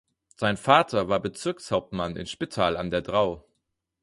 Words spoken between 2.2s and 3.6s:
Spittal an der Drau.